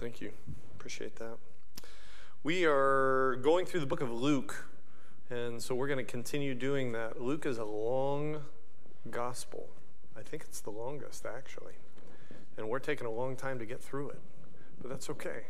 [0.00, 0.32] Thank you.
[0.76, 1.36] Appreciate that.
[2.42, 4.64] We are going through the book of Luke,
[5.28, 7.20] and so we're going to continue doing that.
[7.20, 8.40] Luke is a long
[9.10, 9.68] gospel.
[10.16, 11.74] I think it's the longest, actually.
[12.56, 14.20] And we're taking a long time to get through it,
[14.80, 15.42] but that's okay.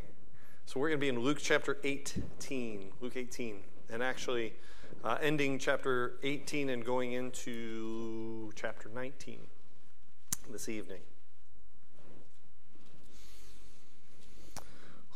[0.67, 2.91] So we're going to be in Luke chapter 18.
[3.01, 3.61] Luke 18.
[3.89, 4.55] And actually,
[5.05, 9.39] uh, ending chapter 18 and going into chapter 19
[10.51, 11.03] this evening.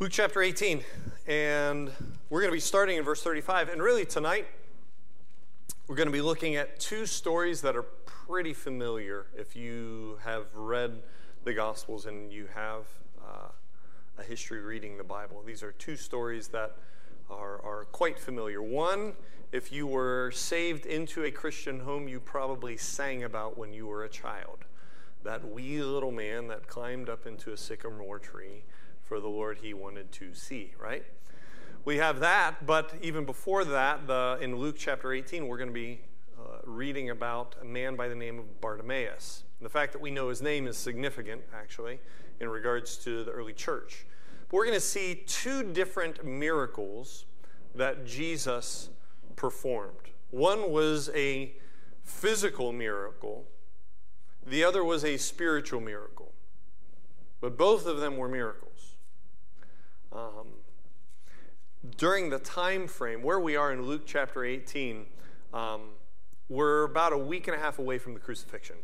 [0.01, 0.83] Luke chapter 18,
[1.29, 1.89] and
[2.29, 3.69] we're going to be starting in verse 35.
[3.69, 4.45] And really, tonight,
[5.87, 10.47] we're going to be looking at two stories that are pretty familiar if you have
[10.53, 11.01] read
[11.45, 12.87] the Gospels and you have
[13.25, 13.51] uh,
[14.19, 15.45] a history reading the Bible.
[15.47, 16.73] These are two stories that
[17.31, 18.61] are, are quite familiar.
[18.61, 19.13] One,
[19.53, 24.03] if you were saved into a Christian home, you probably sang about when you were
[24.03, 24.65] a child.
[25.23, 28.65] That wee little man that climbed up into a sycamore tree
[29.05, 31.05] for the Lord he wanted to see, right?
[31.85, 35.75] We have that, but even before that, the, in Luke chapter 18, we're going to
[35.75, 36.01] be
[36.39, 39.45] uh, reading about a man by the name of Bartimaeus.
[39.61, 42.01] the fact that we know his name is significant, actually,
[42.41, 44.07] in regards to the early church.
[44.49, 47.27] But we're going to see two different miracles
[47.75, 48.89] that Jesus
[49.37, 50.11] performed.
[50.31, 51.53] One was a
[52.03, 53.45] physical miracle,
[54.47, 56.33] the other was a spiritual miracle.
[57.41, 58.94] But both of them were miracles.
[60.15, 60.47] Um,
[61.97, 65.07] during the time frame where we are in Luke chapter 18,
[65.53, 65.81] um,
[66.49, 68.77] we're about a week and a half away from the crucifixion.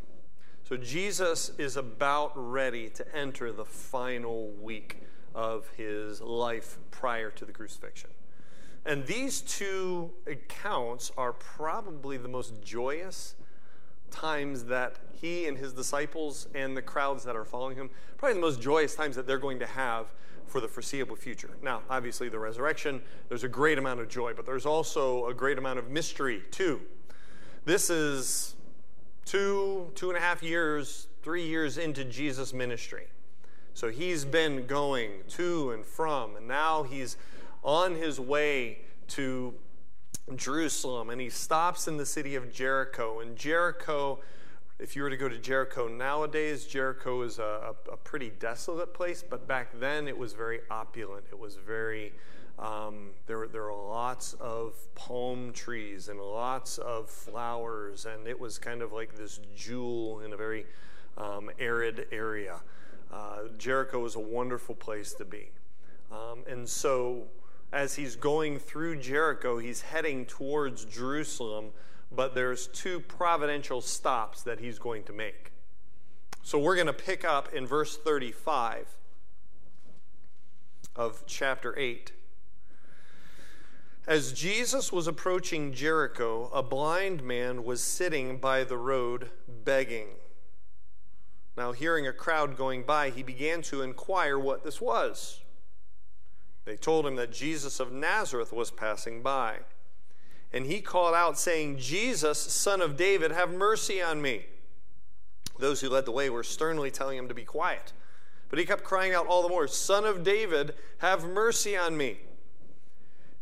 [0.65, 7.45] So Jesus is about ready to enter the final week of his life prior to
[7.45, 8.11] the crucifixion.
[8.85, 13.37] And these two accounts are probably the most joyous
[14.11, 18.41] times that he and his disciples and the crowds that are following him, probably the
[18.41, 20.07] most joyous times that they're going to have
[20.51, 21.51] for the foreseeable future.
[21.63, 25.59] Now, obviously, the resurrection, there's a great amount of joy, but there's also a great
[25.59, 26.81] amount of mystery, too.
[27.65, 28.57] This is
[29.25, 33.07] two, two and a half years, three years into Jesus' ministry.
[33.75, 37.17] So he's been going to and from, and now he's
[37.63, 38.79] on his way
[39.09, 39.55] to
[40.35, 43.21] Jerusalem, and he stops in the city of Jericho.
[43.21, 44.19] And Jericho
[44.81, 48.95] if you were to go to Jericho nowadays, Jericho is a, a, a pretty desolate
[48.95, 51.25] place, but back then it was very opulent.
[51.31, 52.13] It was very,
[52.59, 58.59] um, there, there were lots of palm trees and lots of flowers, and it was
[58.59, 60.65] kind of like this jewel in a very
[61.19, 62.61] um, arid area.
[63.13, 65.51] Uh, Jericho was a wonderful place to be.
[66.11, 67.25] Um, and so,
[67.73, 71.71] as he's going through Jericho, he's heading towards Jerusalem
[72.13, 75.53] but there's two providential stops that he's going to make.
[76.43, 78.89] So we're going to pick up in verse 35
[80.97, 82.13] of chapter 8.
[84.07, 90.09] As Jesus was approaching Jericho, a blind man was sitting by the road begging.
[91.57, 95.41] Now, hearing a crowd going by, he began to inquire what this was.
[96.65, 99.59] They told him that Jesus of Nazareth was passing by.
[100.53, 104.47] And he called out, saying, Jesus, son of David, have mercy on me.
[105.59, 107.93] Those who led the way were sternly telling him to be quiet.
[108.49, 112.19] But he kept crying out all the more, Son of David, have mercy on me.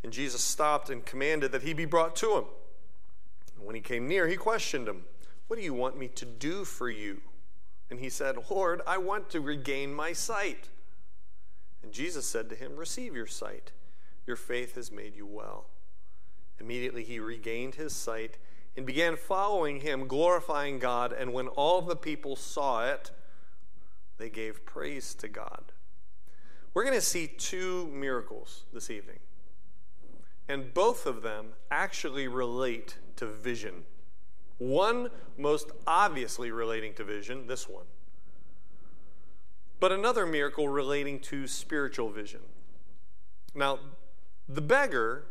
[0.03, 2.45] And Jesus stopped and commanded that he be brought to him.
[3.57, 5.05] And when he came near, he questioned him,
[5.47, 7.23] What do you want me to do for you?
[7.91, 10.69] And he said, Lord, I want to regain my sight.
[11.83, 13.73] And Jesus said to him, Receive your sight.
[14.27, 15.67] Your faith has made you well.
[16.61, 18.39] Immediately he regained his sight
[18.77, 21.13] and began following him, glorifying God.
[21.13, 23.11] And when all the people saw it,
[24.19, 25.73] they gave praise to God.
[26.75, 29.19] We're going to see two miracles this evening.
[30.49, 33.85] And both of them actually relate to vision.
[34.59, 37.85] One most obviously relating to vision, this one.
[39.81, 42.41] But another miracle relating to spiritual vision.
[43.55, 43.79] Now,
[44.49, 45.27] the beggar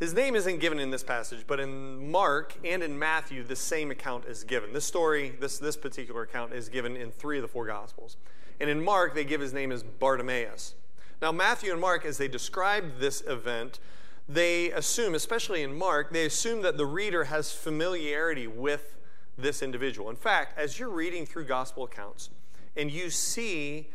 [0.00, 3.90] his name isn't given in this passage, but in Mark and in Matthew, the same
[3.90, 4.72] account is given.
[4.72, 8.16] This story, this, this particular account, is given in three of the four Gospels.
[8.58, 10.74] And in Mark, they give his name as Bartimaeus.
[11.20, 13.78] Now, Matthew and Mark, as they describe this event,
[14.26, 18.96] they assume, especially in Mark, they assume that the reader has familiarity with
[19.36, 20.08] this individual.
[20.08, 22.30] In fact, as you're reading through gospel accounts
[22.74, 23.88] and you see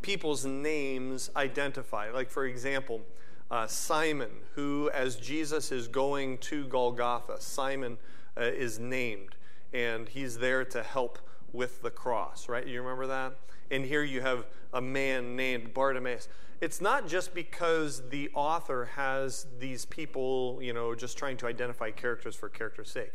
[0.00, 3.02] people's names identified, like for example,
[3.54, 7.98] uh, Simon, who, as Jesus is going to Golgotha, Simon
[8.36, 9.36] uh, is named,
[9.72, 11.20] and he's there to help
[11.52, 12.66] with the cross, right?
[12.66, 13.34] You remember that?
[13.70, 16.26] And here you have a man named Bartimaeus.
[16.60, 21.92] It's not just because the author has these people, you know, just trying to identify
[21.92, 23.12] characters for character's sake.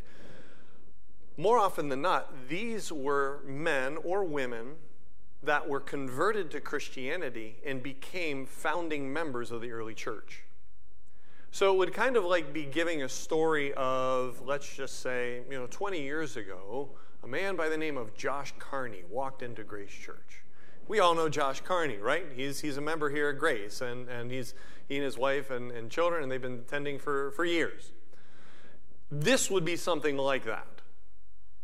[1.35, 4.75] More often than not, these were men or women
[5.43, 10.43] that were converted to Christianity and became founding members of the early church.
[11.51, 15.57] So it would kind of like be giving a story of, let's just say, you
[15.57, 16.89] know, 20 years ago,
[17.23, 20.43] a man by the name of Josh Carney walked into Grace Church.
[20.87, 22.25] We all know Josh Carney, right?
[22.35, 24.53] He's, he's a member here at Grace, and, and he's,
[24.87, 27.91] he and his wife and, and children, and they've been attending for, for years.
[29.11, 30.78] This would be something like that.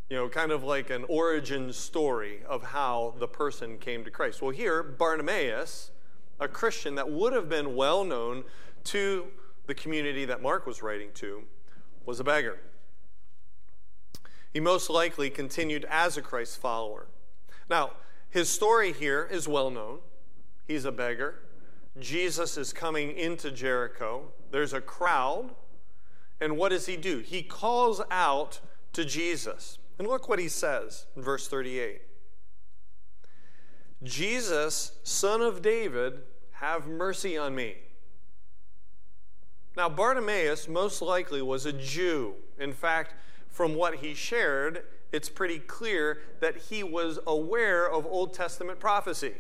[0.10, 4.42] You know, kind of like an origin story of how the person came to Christ.
[4.42, 5.92] Well, here, Bartimaeus,
[6.40, 8.44] a Christian that would have been well known
[8.86, 9.28] to
[9.66, 11.44] the community that Mark was writing to,
[12.06, 12.60] was a beggar.
[14.54, 17.08] He most likely continued as a Christ follower.
[17.70, 17.92] Now,
[18.30, 20.00] his story here is well known.
[20.68, 21.40] He's a beggar.
[22.00, 24.32] Jesus is coming into Jericho.
[24.52, 25.56] There's a crowd.
[26.40, 27.20] And what does he do?
[27.20, 28.60] He calls out
[28.94, 29.80] to Jesus.
[29.98, 32.02] And look what he says in verse 38
[34.04, 36.20] Jesus, son of David,
[36.52, 37.76] have mercy on me.
[39.76, 42.36] Now, Bartimaeus most likely was a Jew.
[42.60, 43.14] In fact,
[43.50, 49.34] from what he shared, it's pretty clear that he was aware of Old Testament prophecy.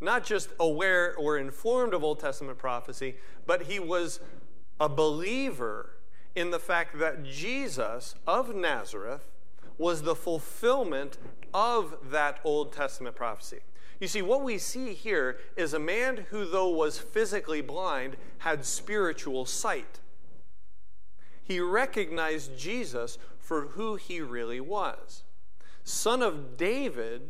[0.00, 3.16] Not just aware or informed of Old Testament prophecy,
[3.46, 4.20] but he was
[4.80, 5.90] a believer
[6.34, 9.26] in the fact that Jesus of Nazareth
[9.78, 11.18] was the fulfillment
[11.52, 13.60] of that Old Testament prophecy.
[13.98, 18.64] You see, what we see here is a man who, though was physically blind, had
[18.64, 20.00] spiritual sight.
[21.42, 25.24] He recognized Jesus for who he really was.
[25.82, 27.22] Son of David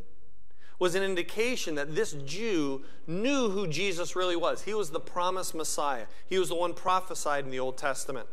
[0.78, 4.62] was an indication that this Jew knew who Jesus really was.
[4.62, 8.28] He was the promised Messiah, he was the one prophesied in the Old Testament.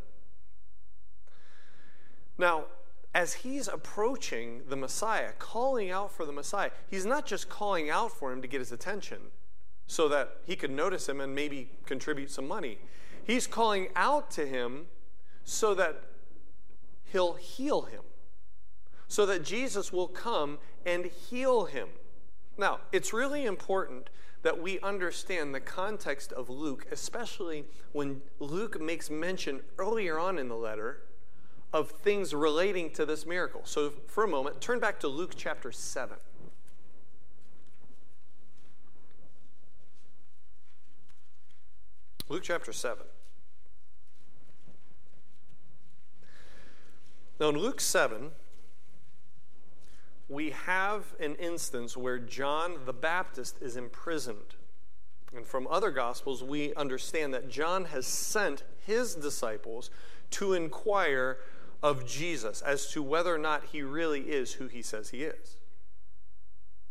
[2.37, 2.65] Now,
[3.13, 8.11] as he's approaching the Messiah, calling out for the Messiah, he's not just calling out
[8.11, 9.17] for him to get his attention
[9.87, 12.77] so that he could notice him and maybe contribute some money.
[13.25, 14.85] He's calling out to him
[15.43, 16.03] so that
[17.05, 18.03] he'll heal him,
[19.07, 21.87] so that Jesus will come and heal him.
[22.57, 24.09] Now, it's really important
[24.43, 30.49] that we understand the context of Luke, especially when Luke makes mention earlier on in
[30.49, 31.01] the letter
[31.73, 33.61] of things relating to this miracle.
[33.65, 36.17] So, for a moment, turn back to Luke chapter 7.
[42.29, 43.05] Luke chapter 7.
[47.39, 48.31] Now, in Luke 7,
[50.27, 54.55] we have an instance where John the Baptist is imprisoned.
[55.35, 59.89] And from other gospels, we understand that John has sent his disciples
[60.31, 61.37] to inquire
[61.83, 65.57] of Jesus as to whether or not he really is who he says he is.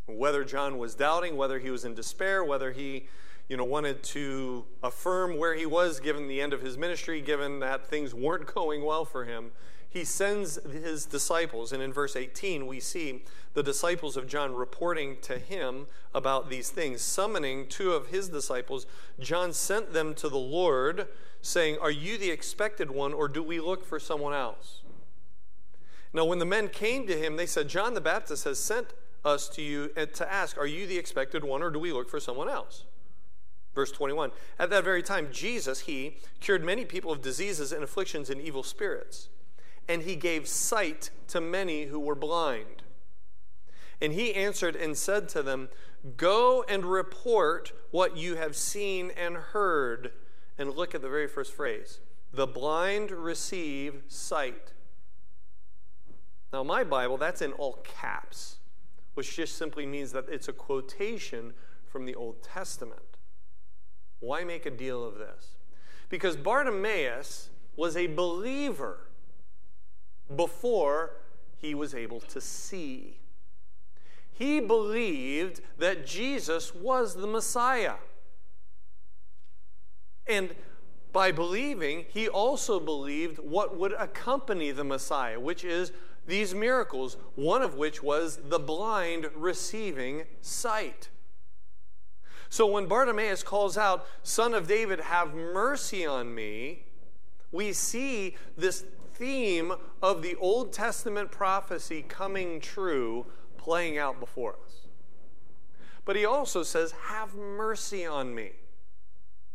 [0.06, 3.08] Whether John was doubting, whether he was in despair, whether he
[3.48, 7.60] you know, wanted to affirm where he was given the end of his ministry, given
[7.60, 9.52] that things weren't going well for him,
[9.96, 11.72] he sends his disciples.
[11.72, 16.68] And in verse 18, we see the disciples of John reporting to him about these
[16.68, 17.00] things.
[17.00, 18.86] Summoning two of his disciples,
[19.18, 21.08] John sent them to the Lord
[21.40, 24.82] saying, Are you the expected one, or do we look for someone else?
[26.12, 28.92] Now, when the men came to him, they said, John the Baptist has sent
[29.24, 32.10] us to you uh, to ask, Are you the expected one, or do we look
[32.10, 32.84] for someone else?
[33.74, 38.28] Verse 21 At that very time, Jesus, he cured many people of diseases and afflictions
[38.28, 39.30] and evil spirits,
[39.88, 42.82] and he gave sight to many who were blind.
[44.00, 45.68] And he answered and said to them,
[46.16, 50.12] Go and report what you have seen and heard
[50.58, 52.00] and look at the very first phrase
[52.32, 54.72] the blind receive sight.
[56.52, 58.56] Now, my Bible, that's in all caps,
[59.14, 61.54] which just simply means that it's a quotation
[61.86, 63.16] from the Old Testament.
[64.20, 65.56] Why make a deal of this?
[66.08, 69.05] Because Bartimaeus was a believer
[70.34, 71.12] before
[71.56, 73.18] he was able to see.
[74.32, 77.94] He believed that Jesus was the Messiah.
[80.26, 80.54] And
[81.12, 85.92] by believing, he also believed what would accompany the Messiah, which is
[86.26, 91.08] these miracles, one of which was the blind receiving sight.
[92.48, 96.84] So when Bartimaeus calls out, Son of David, have mercy on me,
[97.52, 98.84] we see this
[99.16, 104.86] theme of the Old Testament prophecy coming true playing out before us.
[106.04, 108.52] But he also says, Have mercy on me.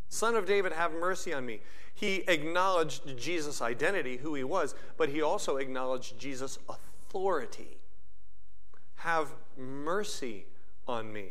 [0.09, 1.61] Son of David, have mercy on me.
[1.93, 7.77] He acknowledged Jesus' identity, who he was, but he also acknowledged Jesus' authority.
[8.95, 10.45] Have mercy
[10.87, 11.29] on me.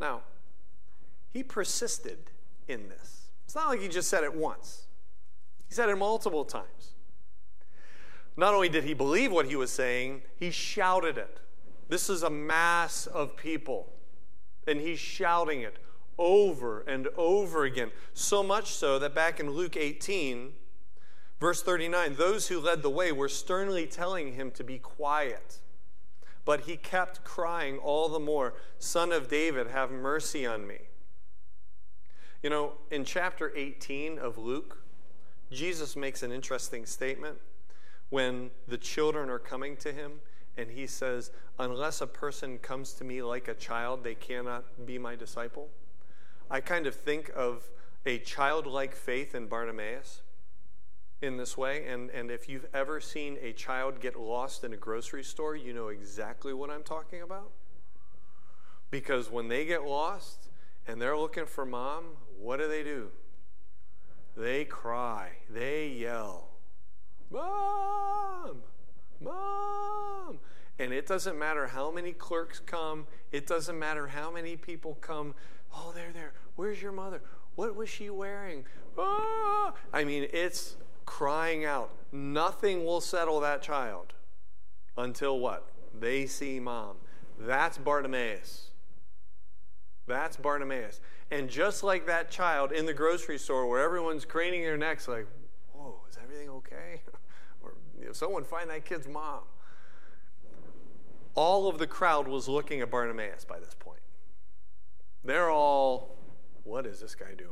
[0.00, 0.22] Now,
[1.32, 2.18] he persisted
[2.68, 3.26] in this.
[3.44, 4.85] It's not like he just said it once,
[5.68, 6.94] he said it multiple times.
[8.36, 11.40] Not only did he believe what he was saying, he shouted it.
[11.88, 13.92] This is a mass of people,
[14.66, 15.78] and he's shouting it
[16.18, 17.90] over and over again.
[18.12, 20.52] So much so that back in Luke 18,
[21.40, 25.60] verse 39, those who led the way were sternly telling him to be quiet.
[26.44, 30.78] But he kept crying all the more, Son of David, have mercy on me.
[32.42, 34.78] You know, in chapter 18 of Luke,
[35.50, 37.38] Jesus makes an interesting statement
[38.10, 40.20] when the children are coming to him,
[40.56, 44.98] and he says, Unless a person comes to me like a child, they cannot be
[44.98, 45.68] my disciple.
[46.50, 47.68] I kind of think of
[48.04, 50.22] a childlike faith in Bartimaeus
[51.20, 51.86] in this way.
[51.86, 55.72] And, and if you've ever seen a child get lost in a grocery store, you
[55.72, 57.50] know exactly what I'm talking about.
[58.90, 60.48] Because when they get lost
[60.86, 62.04] and they're looking for mom,
[62.38, 63.10] what do they do?
[64.36, 66.48] They cry, they yell,
[67.30, 68.62] Mom!
[69.20, 70.38] Mom!
[70.78, 75.34] And it doesn't matter how many clerks come, it doesn't matter how many people come.
[75.74, 76.34] Oh, they're there.
[76.56, 77.22] Where's your mother?
[77.54, 78.64] What was she wearing?
[78.98, 79.72] Ah!
[79.92, 80.76] I mean, it's
[81.06, 81.90] crying out.
[82.12, 84.12] Nothing will settle that child
[84.98, 85.66] until what?
[85.98, 86.96] They see mom.
[87.38, 88.70] That's Bartimaeus.
[90.06, 91.00] That's Bartimaeus.
[91.30, 95.26] And just like that child in the grocery store where everyone's craning their necks, like,
[95.72, 97.02] whoa, is everything okay?
[97.62, 99.40] or you know, someone find that kid's mom.
[101.34, 104.00] All of the crowd was looking at Bartimaeus by this point.
[105.24, 106.16] They're all,
[106.62, 107.50] what is this guy doing?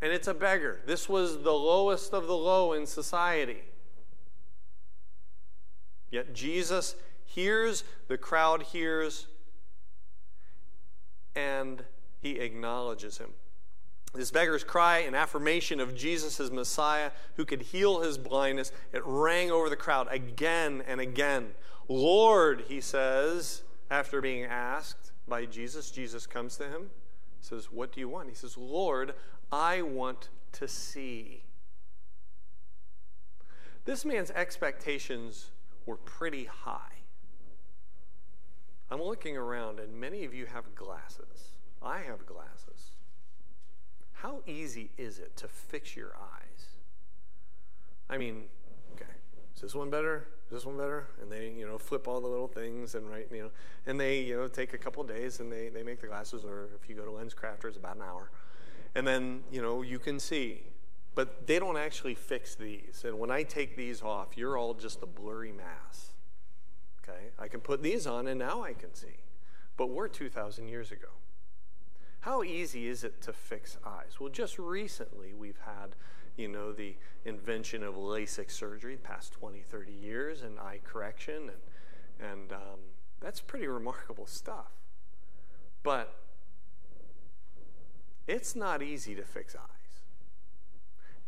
[0.00, 0.80] And it's a beggar.
[0.86, 3.62] This was the lowest of the low in society.
[6.10, 9.26] Yet Jesus hears, the crowd hears,
[11.34, 11.84] and
[12.24, 13.34] he acknowledges him.
[14.14, 19.02] This beggar's cry, an affirmation of Jesus as Messiah who could heal his blindness, it
[19.04, 21.48] rang over the crowd again and again.
[21.86, 26.88] Lord, he says, after being asked by Jesus, Jesus comes to him,
[27.40, 28.30] says, What do you want?
[28.30, 29.12] He says, Lord,
[29.52, 31.42] I want to see.
[33.84, 35.50] This man's expectations
[35.84, 37.02] were pretty high.
[38.90, 41.53] I'm looking around, and many of you have glasses.
[41.84, 42.90] I have glasses.
[44.12, 46.66] How easy is it to fix your eyes?
[48.08, 48.44] I mean,
[48.94, 49.10] okay,
[49.54, 50.28] is this one better?
[50.46, 51.08] Is this one better?
[51.20, 53.50] And they, you know, flip all the little things and right, you know,
[53.86, 56.70] and they, you know, take a couple days and they, they make the glasses, or
[56.80, 58.30] if you go to LensCrafters, it's about an hour.
[58.94, 60.62] And then, you know, you can see.
[61.14, 63.04] But they don't actually fix these.
[63.06, 66.12] And when I take these off, you're all just a blurry mass.
[67.02, 67.30] Okay?
[67.38, 69.18] I can put these on and now I can see.
[69.76, 71.08] But we're 2,000 years ago.
[72.24, 74.18] How easy is it to fix eyes?
[74.18, 75.94] Well, just recently we've had,
[76.38, 81.50] you know, the invention of LASIK surgery, the past 20, 30 years, and eye correction,
[81.50, 82.80] and, and um,
[83.20, 84.72] that's pretty remarkable stuff.
[85.82, 86.14] But
[88.26, 90.00] it's not easy to fix eyes.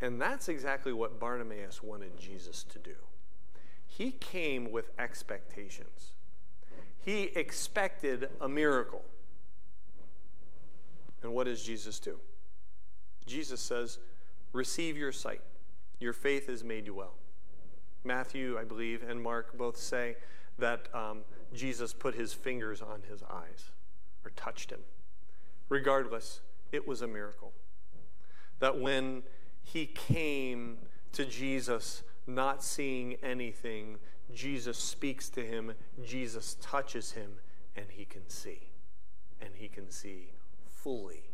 [0.01, 2.97] And that's exactly what Bartimaeus wanted Jesus to do.
[3.87, 6.13] He came with expectations.
[6.99, 9.05] He expected a miracle.
[11.27, 12.21] And what does Jesus do?
[13.27, 13.99] Jesus says,
[14.53, 15.41] Receive your sight.
[15.99, 17.15] Your faith has made you well.
[18.05, 20.19] Matthew, I believe, and Mark both say
[20.61, 23.73] that um, Jesus put his fingers on his eyes
[24.25, 24.79] or touched him.
[25.69, 27.53] Regardless, it was a miracle.
[28.61, 29.25] That when
[29.65, 30.79] he came
[31.11, 33.97] to Jesus not seeing anything,
[34.33, 35.73] Jesus speaks to him,
[36.05, 37.33] Jesus touches him,
[37.75, 38.71] and he can see.
[39.41, 40.29] And he can see
[40.87, 41.25] fully.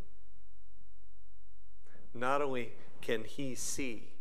[2.14, 4.14] Not only can he see,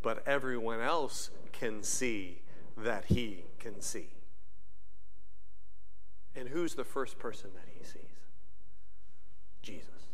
[0.00, 2.42] but everyone else can see
[2.76, 4.10] that he can see.
[6.36, 8.20] And who's the first person that he sees?
[9.60, 10.06] Jesus.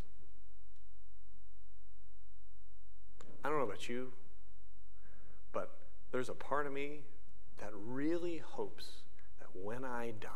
[3.45, 4.15] I don't know about you,
[5.53, 5.77] but
[6.13, 7.03] there's a part of me
[7.59, 9.03] that really hopes
[9.39, 10.29] that when I die,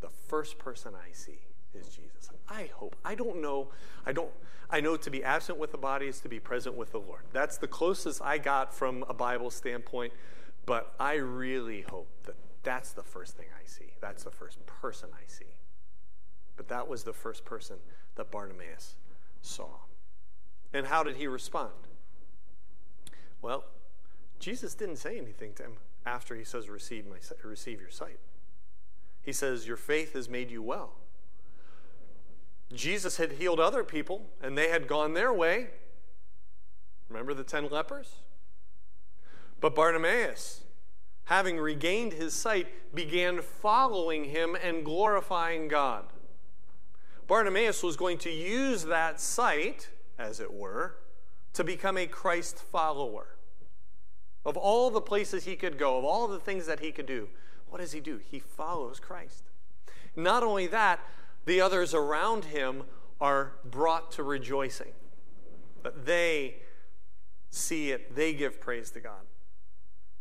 [0.00, 2.30] the first person I see is Jesus.
[2.48, 2.96] I hope.
[3.04, 3.68] I don't know.
[4.06, 4.30] I don't.
[4.70, 7.22] I know to be absent with the body is to be present with the Lord.
[7.32, 10.12] That's the closest I got from a Bible standpoint.
[10.64, 13.92] But I really hope that that's the first thing I see.
[14.00, 15.44] That's the first person I see.
[16.56, 17.76] But that was the first person
[18.14, 18.94] that Bartimaeus
[19.40, 19.68] saw.
[20.72, 21.72] And how did he respond?
[23.40, 23.64] Well,
[24.38, 25.72] Jesus didn't say anything to him
[26.06, 28.18] after he says, receive, my, receive your sight.
[29.22, 30.94] He says, Your faith has made you well.
[32.74, 35.68] Jesus had healed other people, and they had gone their way.
[37.08, 38.16] Remember the ten lepers?
[39.60, 40.64] But Bartimaeus,
[41.24, 46.06] having regained his sight, began following him and glorifying God.
[47.28, 50.96] Bartimaeus was going to use that sight, as it were,
[51.52, 53.36] to become a Christ follower.
[54.44, 57.28] Of all the places he could go, of all the things that he could do,
[57.68, 58.18] what does he do?
[58.18, 59.44] He follows Christ.
[60.16, 61.00] Not only that,
[61.44, 62.84] the others around him
[63.20, 64.92] are brought to rejoicing.
[65.82, 66.56] That they
[67.50, 69.22] see it, they give praise to God.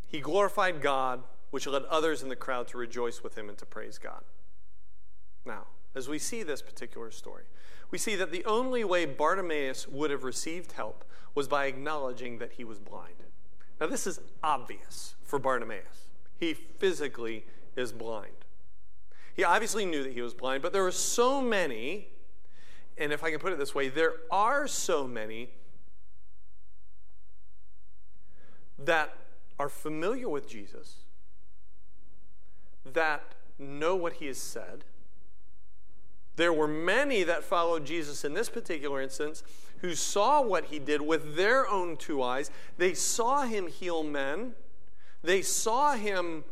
[0.08, 3.66] He glorified God, which led others in the crowd to rejoice with him and to
[3.66, 4.24] praise God.
[5.46, 7.44] Now, as we see this particular story,
[7.90, 11.04] we see that the only way Bartimaeus would have received help
[11.36, 13.16] was by acknowledging that he was blind.
[13.80, 16.10] Now, this is obvious for Bartimaeus.
[16.38, 18.41] He physically is blind.
[19.36, 22.08] He obviously knew that he was blind, but there were so many,
[22.98, 25.50] and if I can put it this way, there are so many
[28.78, 29.16] that
[29.60, 30.98] are familiar with Jesus,
[32.84, 34.84] that know what he has said.
[36.36, 39.44] There were many that followed Jesus in this particular instance
[39.80, 42.50] who saw what he did with their own two eyes.
[42.78, 44.54] They saw him heal men,
[45.24, 46.44] they saw him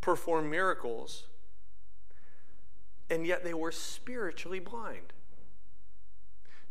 [0.00, 1.24] perform miracles,
[3.10, 5.12] and yet they were spiritually blind.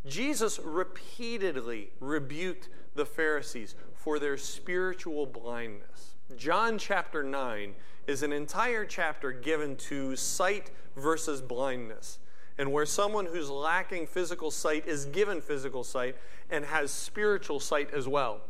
[0.06, 6.16] Jesus repeatedly rebuked the Pharisees for their spiritual blindness.
[6.38, 7.74] John chapter 9
[8.08, 12.20] is an entire chapter given to sight versus blindness,
[12.58, 16.16] and where someone who's lacking physical sight is given physical sight
[16.52, 18.42] and has spiritual sight as well.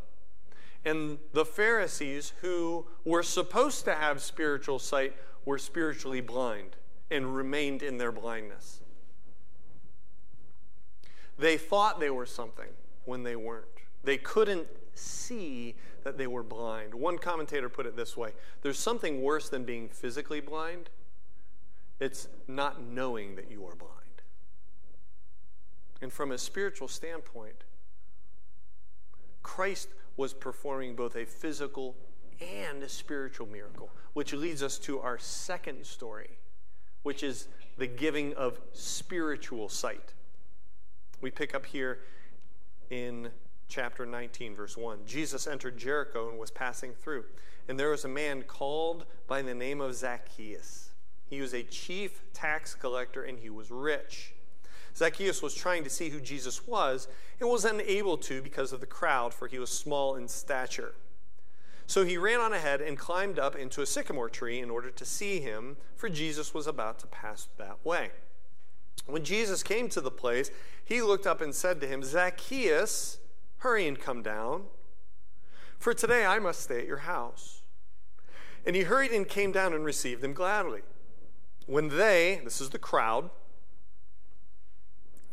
[0.84, 6.76] And the Pharisees, who were supposed to have spiritual sight, were spiritually blind
[7.12, 8.82] and remained in their blindness.
[11.38, 12.70] They thought they were something
[13.06, 13.66] when they weren't.
[14.04, 16.94] They couldn't see that they were blind.
[16.94, 20.90] One commentator put it this way there's something worse than being physically blind,
[22.00, 23.92] it's not knowing that you are blind.
[26.02, 27.64] And from a spiritual standpoint,
[29.44, 31.96] Christ was performing both a physical
[32.42, 36.38] and a spiritual miracle, which leads us to our second story,
[37.06, 40.14] which is the giving of spiritual sight.
[41.22, 42.00] We pick up here
[42.90, 43.30] in
[43.68, 45.02] chapter 19, verse 1.
[45.06, 47.26] Jesus entered Jericho and was passing through.
[47.70, 50.90] And there was a man called by the name of Zacchaeus.
[51.30, 54.34] He was a chief tax collector and he was rich.
[54.98, 57.08] Zacchaeus was trying to see who Jesus was
[57.40, 60.96] and was unable to because of the crowd, for he was small in stature.
[61.88, 65.06] So he ran on ahead and climbed up into a sycamore tree in order to
[65.06, 68.10] see him, for Jesus was about to pass that way.
[69.06, 70.50] When Jesus came to the place,
[70.84, 73.20] he looked up and said to him, Zacchaeus,
[73.58, 74.64] hurry and come down,
[75.78, 77.62] for today I must stay at your house.
[78.66, 80.82] And he hurried and came down and received him gladly.
[81.68, 83.30] When they, this is the crowd,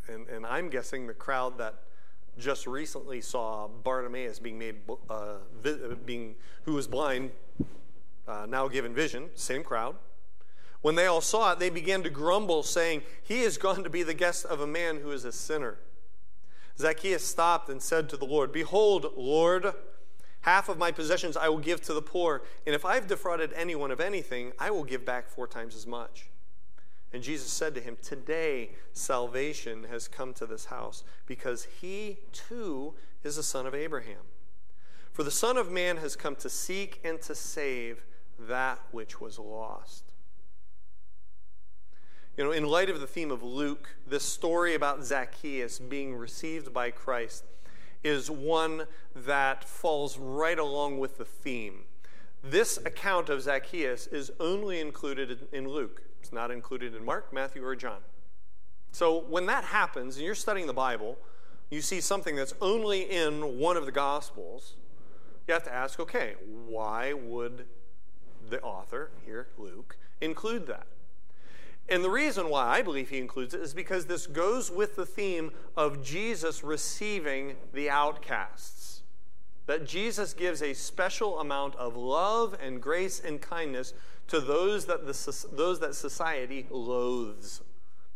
[0.06, 1.76] and, and I'm guessing the crowd that
[2.38, 4.76] just recently saw Bartimaeus being made,
[5.10, 5.36] uh,
[6.06, 7.30] being, who was blind,
[8.26, 9.96] uh, now given vision, same crowd.
[10.80, 14.02] When they all saw it, they began to grumble, saying, He is gone to be
[14.02, 15.76] the guest of a man who is a sinner.
[16.78, 19.74] Zacchaeus stopped and said to the Lord, Behold, Lord,
[20.40, 23.90] half of my possessions I will give to the poor, and if I've defrauded anyone
[23.90, 26.31] of anything, I will give back four times as much.
[27.12, 32.94] And Jesus said to him, Today salvation has come to this house, because he too
[33.22, 34.24] is a son of Abraham.
[35.12, 38.02] For the Son of Man has come to seek and to save
[38.38, 40.04] that which was lost.
[42.36, 46.72] You know, in light of the theme of Luke, this story about Zacchaeus being received
[46.72, 47.44] by Christ
[48.02, 51.84] is one that falls right along with the theme.
[52.42, 56.02] This account of Zacchaeus is only included in Luke.
[56.22, 57.98] It's not included in Mark, Matthew, or John.
[58.92, 61.18] So when that happens, and you're studying the Bible,
[61.68, 64.76] you see something that's only in one of the Gospels,
[65.48, 66.34] you have to ask okay,
[66.68, 67.66] why would
[68.48, 70.86] the author, here, Luke, include that?
[71.88, 75.04] And the reason why I believe he includes it is because this goes with the
[75.04, 79.02] theme of Jesus receiving the outcasts.
[79.66, 83.92] That Jesus gives a special amount of love and grace and kindness
[84.32, 87.60] to those that, the, those that society loathes.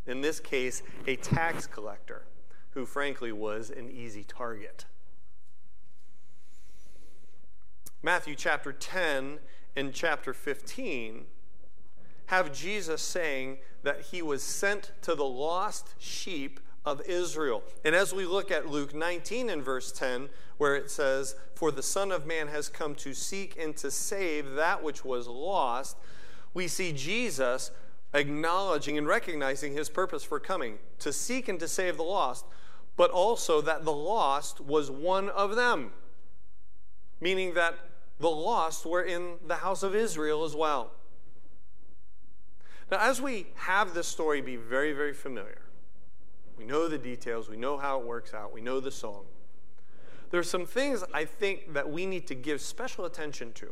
[0.07, 2.23] In this case, a tax collector
[2.71, 4.85] who, frankly, was an easy target.
[8.01, 9.37] Matthew chapter 10
[9.75, 11.25] and chapter 15
[12.25, 17.61] have Jesus saying that he was sent to the lost sheep of Israel.
[17.83, 21.83] And as we look at Luke 19 and verse 10, where it says, For the
[21.83, 25.97] Son of Man has come to seek and to save that which was lost,
[26.53, 27.71] we see Jesus
[28.13, 32.45] acknowledging and recognizing his purpose for coming to seek and to save the lost,
[32.95, 35.91] but also that the lost was one of them,
[37.19, 37.75] meaning that
[38.19, 40.91] the lost were in the house of Israel as well.
[42.89, 45.61] Now, as we have this story be very, very familiar,
[46.57, 49.25] we know the details, we know how it works out, we know the song.
[50.29, 53.71] There are some things I think that we need to give special attention to,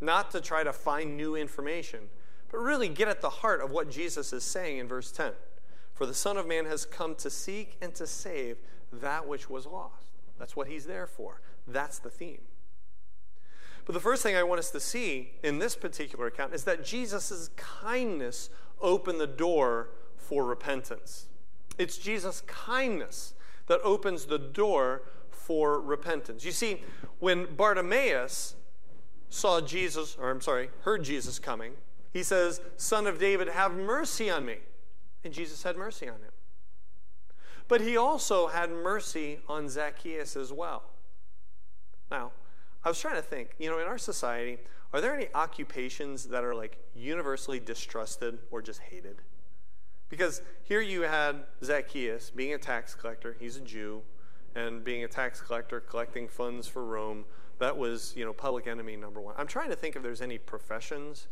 [0.00, 2.08] not to try to find new information,
[2.50, 5.32] but really get at the heart of what Jesus is saying in verse 10.
[5.94, 8.58] For the Son of Man has come to seek and to save
[8.92, 10.06] that which was lost.
[10.38, 11.40] That's what he's there for.
[11.66, 12.42] That's the theme.
[13.84, 16.84] But the first thing I want us to see in this particular account is that
[16.84, 18.50] Jesus' kindness
[18.80, 21.26] opened the door for repentance.
[21.78, 23.34] It's Jesus' kindness
[23.66, 26.44] that opens the door for repentance.
[26.44, 26.82] You see,
[27.18, 28.56] when Bartimaeus
[29.28, 31.72] saw Jesus, or I'm sorry, heard Jesus coming,
[32.12, 34.56] he says, Son of David, have mercy on me.
[35.24, 36.32] And Jesus had mercy on him.
[37.68, 40.84] But he also had mercy on Zacchaeus as well.
[42.10, 42.30] Now,
[42.84, 44.58] I was trying to think, you know, in our society,
[44.92, 49.22] are there any occupations that are like universally distrusted or just hated?
[50.08, 54.02] Because here you had Zacchaeus being a tax collector, he's a Jew,
[54.54, 57.24] and being a tax collector, collecting funds for Rome.
[57.58, 59.34] That was, you know, public enemy number one.
[59.36, 61.26] I'm trying to think if there's any professions,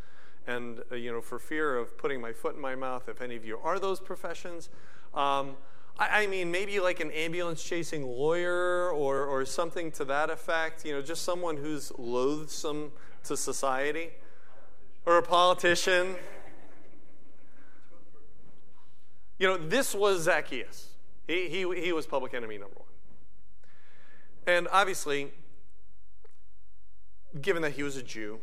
[0.47, 3.37] and, uh, you know, for fear of putting my foot in my mouth, if any
[3.37, 4.69] of you are those professions,
[5.15, 5.57] um,
[5.99, 10.85] I, I mean, maybe like an ambulance chasing lawyer or, or something to that effect,
[10.85, 12.93] you know, just someone who's loathsome
[13.25, 14.11] to society,
[15.07, 16.17] or a politician.
[19.39, 20.89] You know, this was Zacchaeus.
[21.27, 22.89] He, he, he was public enemy number one.
[24.47, 25.33] And obviously,
[27.41, 28.39] given that he was a Jew,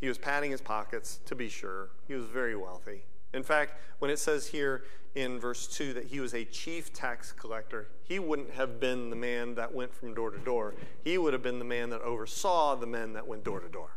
[0.00, 1.90] he was padding his pockets to be sure.
[2.08, 3.04] He was very wealthy.
[3.32, 7.32] In fact, when it says here in verse 2 that he was a chief tax
[7.32, 10.74] collector, he wouldn't have been the man that went from door to door.
[11.04, 13.96] He would have been the man that oversaw the men that went door to door.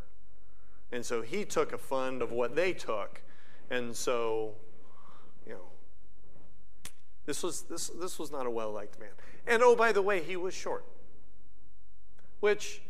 [0.92, 3.22] And so he took a fund of what they took.
[3.70, 4.54] And so,
[7.28, 9.10] this was, this, this was not a well liked man.
[9.46, 10.82] And oh, by the way, he was short,
[12.40, 12.80] which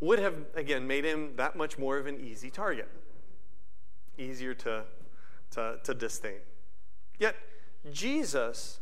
[0.00, 2.88] would have, again, made him that much more of an easy target
[4.18, 4.82] easier to,
[5.52, 6.40] to, to disdain.
[7.16, 7.36] Yet,
[7.92, 8.80] Jesus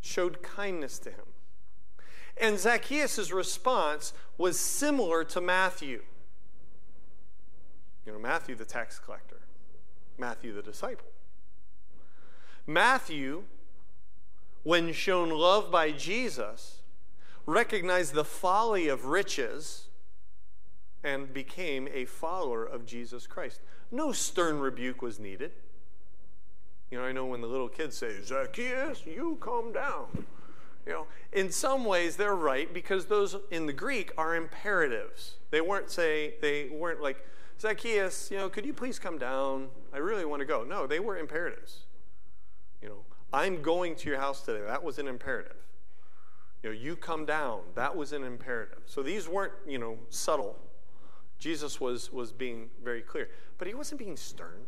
[0.00, 1.26] showed kindness to him.
[2.38, 6.00] And Zacchaeus' response was similar to Matthew.
[8.06, 9.40] You know, Matthew, the tax collector,
[10.16, 11.11] Matthew, the disciple.
[12.66, 13.44] Matthew,
[14.62, 16.82] when shown love by Jesus,
[17.46, 19.88] recognized the folly of riches
[21.02, 23.60] and became a follower of Jesus Christ.
[23.90, 25.52] No stern rebuke was needed.
[26.90, 30.26] You know, I know when the little kids say, Zacchaeus, you calm down.
[30.86, 35.36] You know, in some ways they're right because those in the Greek are imperatives.
[35.50, 37.24] They weren't say they weren't like
[37.60, 39.68] Zacchaeus, you know, could you please come down?
[39.92, 40.64] I really want to go.
[40.64, 41.84] No, they were imperatives.
[42.82, 44.60] You know, I'm going to your house today.
[44.66, 45.56] That was an imperative.
[46.62, 47.60] You know, you come down.
[47.74, 48.82] That was an imperative.
[48.86, 50.58] So these weren't, you know, subtle
[51.42, 53.28] Jesus was, was being very clear.
[53.58, 54.66] But he wasn't being stern.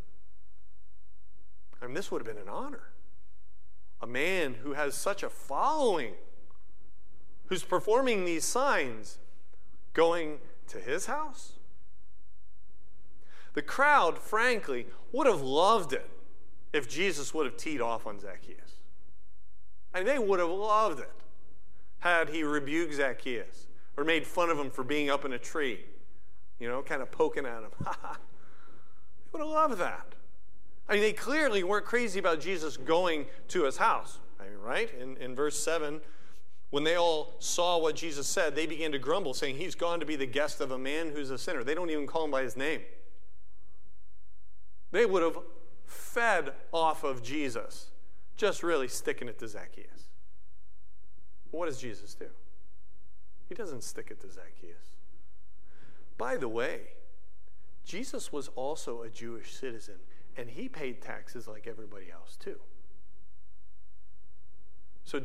[1.81, 2.89] I mean, this would have been an honor.
[4.01, 6.15] A man who has such a following,
[7.45, 9.19] who's performing these signs,
[9.93, 11.53] going to his house.
[13.53, 16.09] The crowd, frankly, would have loved it
[16.75, 18.75] if Jesus would have teed off on Zacchaeus.
[19.93, 21.11] I mean, they would have loved it
[21.99, 25.79] had he rebuked Zacchaeus or made fun of him for being up in a tree
[26.59, 27.71] you know, kind of poking at him.
[27.79, 27.87] they
[29.31, 30.15] would have loved that.
[30.87, 34.19] I mean, they clearly weren't crazy about Jesus going to his house.
[34.39, 34.89] I mean, right?
[34.99, 35.99] In, in verse 7,
[36.69, 40.05] when they all saw what Jesus said, they began to grumble, saying, He's gone to
[40.05, 41.63] be the guest of a man who's a sinner.
[41.63, 42.81] They don't even call him by his name.
[44.91, 45.37] They would have
[45.85, 47.91] fed off of Jesus,
[48.37, 50.09] just really sticking it to Zacchaeus.
[51.51, 52.27] What does Jesus do?
[53.47, 54.97] He doesn't stick it to Zacchaeus.
[56.17, 56.81] By the way,
[57.85, 59.95] Jesus was also a Jewish citizen,
[60.35, 62.59] and he paid taxes like everybody else, too.
[65.03, 65.21] So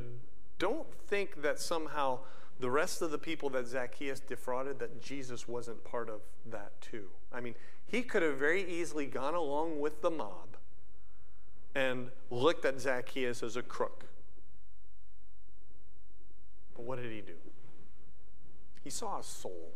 [0.59, 2.20] don't think that somehow
[2.61, 6.20] the rest of the people that Zacchaeus defrauded, that Jesus wasn't part of
[6.51, 7.07] that too.
[7.33, 7.55] I mean,
[7.90, 10.57] he could have very easily gone along with the mob
[11.74, 14.05] and looked at Zacchaeus as a crook.
[16.76, 17.35] But what did he do?
[18.85, 19.72] He saw a soul.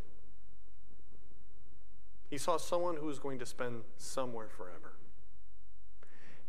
[2.29, 4.93] He saw someone who was going to spend somewhere forever.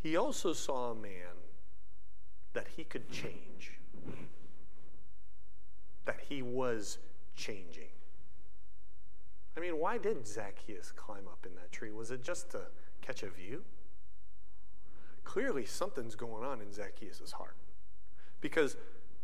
[0.01, 1.35] He also saw a man
[2.53, 3.73] that he could change,
[6.05, 6.99] that he was
[7.35, 7.89] changing.
[9.57, 11.91] I mean, why did Zacchaeus climb up in that tree?
[11.91, 12.63] Was it just to
[13.01, 13.65] catch a view?
[15.25, 17.57] Clearly, something's going on in Zacchaeus' heart.
[18.41, 18.77] Because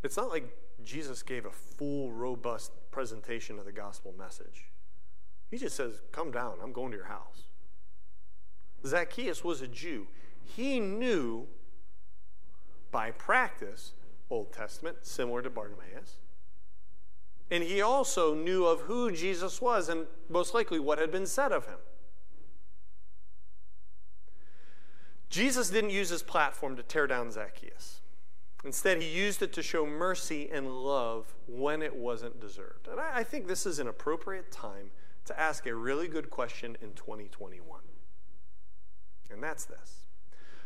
[0.03, 4.71] it's not like Jesus gave a full, robust presentation of the gospel message.
[5.51, 7.45] He just says, Come down, I'm going to your house.
[8.87, 10.07] Zacchaeus was a Jew.
[10.43, 11.47] He knew
[12.91, 13.93] by practice
[14.29, 16.17] Old Testament, similar to Bartimaeus.
[17.53, 21.53] And he also knew of who Jesus was and most likely what had been said
[21.53, 21.77] of him.
[25.29, 28.01] Jesus didn't use his platform to tear down Zacchaeus.
[28.65, 32.89] Instead, he used it to show mercy and love when it wasn't deserved.
[32.91, 34.91] And I, think this is an appropriate time
[35.27, 37.81] to ask a really good question in 2021.
[39.31, 40.07] And that's this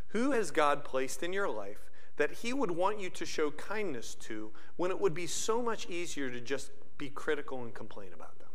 [0.08, 4.14] Who has God placed in your life that He would want you to show kindness
[4.20, 8.38] to when it would be so much easier to just be critical and complain about
[8.38, 8.48] them?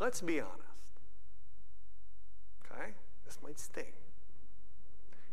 [0.00, 0.62] Let's be honest.
[2.70, 2.92] Okay?
[3.24, 3.92] This might sting.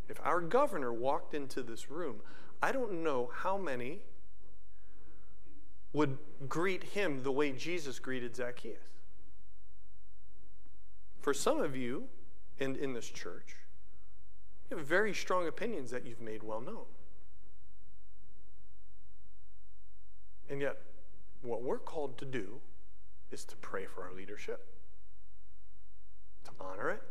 [0.10, 2.18] If our governor walked into this room,
[2.62, 4.00] I don't know how many
[5.94, 6.18] would
[6.50, 8.78] greet him the way Jesus greeted Zacchaeus.
[11.20, 12.06] For some of you,
[12.60, 13.56] and in this church,
[14.76, 16.86] very strong opinions that you've made well known.
[20.50, 20.78] And yet,
[21.42, 22.62] what we're called to do
[23.32, 24.66] is to pray for our leadership,
[26.46, 27.02] to honor it.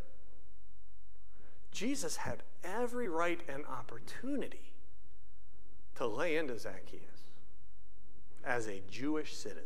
[1.72, 4.72] Jesus had every right and opportunity
[5.96, 7.32] to lay into Zacchaeus
[8.44, 9.64] as a Jewish citizen,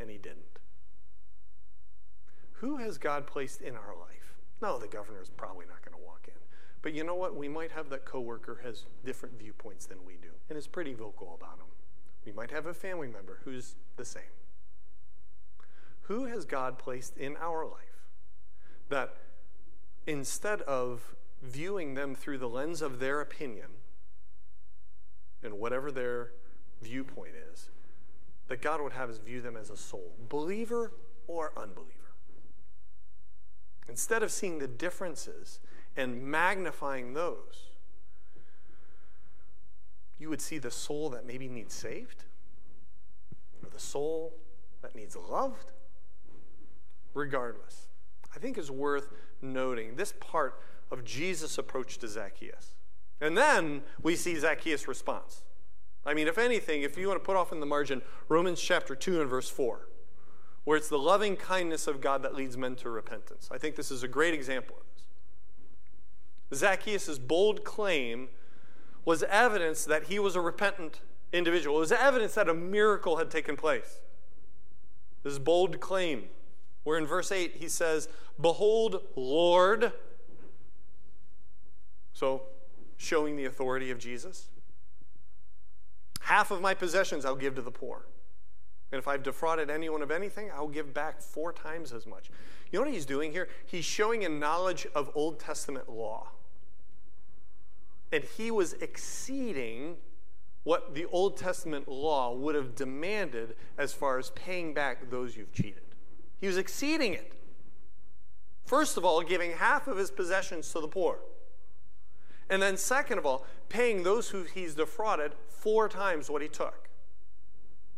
[0.00, 0.58] and he didn't.
[2.58, 4.38] Who has God placed in our life?
[4.62, 6.43] No, the governor is probably not going to walk in.
[6.84, 7.34] But you know what?
[7.34, 11.34] We might have that coworker has different viewpoints than we do and is pretty vocal
[11.34, 11.68] about them.
[12.26, 14.22] We might have a family member who's the same.
[16.02, 18.10] Who has God placed in our life
[18.90, 19.16] that
[20.06, 23.68] instead of viewing them through the lens of their opinion
[25.42, 26.32] and whatever their
[26.82, 27.70] viewpoint is,
[28.48, 30.92] that God would have us view them as a soul, believer
[31.28, 32.12] or unbeliever.
[33.88, 35.60] Instead of seeing the differences
[35.96, 37.70] and magnifying those,
[40.18, 42.24] you would see the soul that maybe needs saved,
[43.62, 44.34] or the soul
[44.82, 45.72] that needs loved.
[47.14, 47.88] Regardless,
[48.34, 52.74] I think is worth noting this part of Jesus' approach to Zacchaeus.
[53.20, 55.42] And then we see Zacchaeus' response.
[56.04, 58.94] I mean, if anything, if you want to put off in the margin Romans chapter
[58.94, 59.88] 2 and verse 4,
[60.64, 63.48] where it's the loving kindness of God that leads men to repentance.
[63.52, 64.93] I think this is a great example of.
[66.52, 68.28] Zacchaeus' bold claim
[69.04, 71.00] was evidence that he was a repentant
[71.32, 71.76] individual.
[71.76, 74.00] It was evidence that a miracle had taken place.
[75.22, 76.24] This bold claim,
[76.84, 78.08] where in verse 8 he says,
[78.40, 79.92] Behold, Lord.
[82.12, 82.42] So,
[82.96, 84.48] showing the authority of Jesus.
[86.20, 88.06] Half of my possessions I'll give to the poor.
[88.94, 92.30] And if I've defrauded anyone of anything, I'll give back four times as much.
[92.70, 93.48] You know what he's doing here?
[93.66, 96.28] He's showing a knowledge of Old Testament law.
[98.12, 99.96] And he was exceeding
[100.62, 105.52] what the Old Testament law would have demanded as far as paying back those you've
[105.52, 105.82] cheated.
[106.40, 107.32] He was exceeding it.
[108.64, 111.18] First of all, giving half of his possessions to the poor.
[112.48, 116.83] And then, second of all, paying those who he's defrauded four times what he took.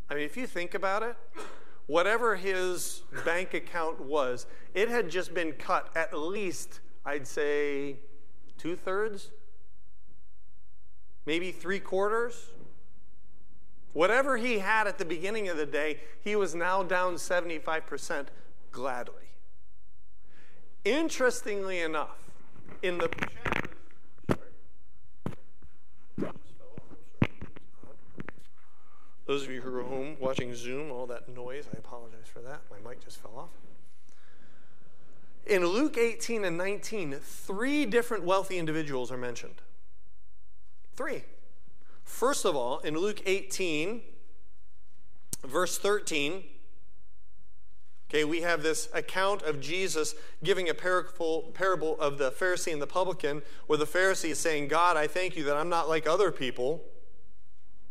[0.09, 1.17] I mean, if you think about it,
[1.87, 7.97] whatever his bank account was, it had just been cut at least, I'd say,
[8.59, 9.31] two thirds,
[11.25, 12.51] maybe three quarters.
[13.93, 18.27] Whatever he had at the beginning of the day, he was now down 75%
[18.71, 19.15] gladly.
[20.85, 22.31] Interestingly enough,
[22.83, 23.09] in the
[29.27, 32.61] Those of you who are home watching Zoom, all that noise, I apologize for that.
[32.71, 33.51] My mic just fell off.
[35.47, 39.63] In Luke 18 and 19, three different wealthy individuals are mentioned.
[40.95, 41.25] Three.
[42.05, 44.01] First of all, in Luke 18,
[45.45, 46.45] verse 13,
[48.09, 52.81] okay, we have this account of Jesus giving a parable, parable of the Pharisee and
[52.81, 56.07] the publican, where the Pharisee is saying, God, I thank you that I'm not like
[56.07, 56.85] other people